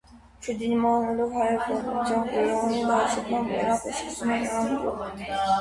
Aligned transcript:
Չդիմանալով 0.45 1.35
հայոց 1.41 1.67
զորքի 1.81 2.17
գրոհին՝ 2.47 2.89
պարսկական 2.93 3.47
բանակը 3.53 3.95
սկսում 3.99 4.33
է 4.39 4.39
նահանջել։ 4.47 5.33